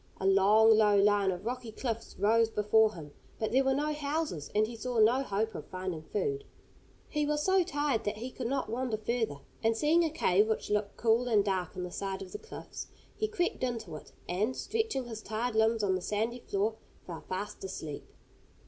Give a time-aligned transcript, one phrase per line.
[0.19, 4.49] A long, low line of rocky cliffs rose before him, but there were no houses,
[4.55, 6.43] and he saw no hope of finding food.
[7.07, 10.71] He was so tired that he could not wander further, and seeing a cave which
[10.71, 14.55] looked cool and dark in the side of the cliffs, he crept into it, and,
[14.55, 18.09] stretching his tired limbs on the sandy floor, fell fast asleep.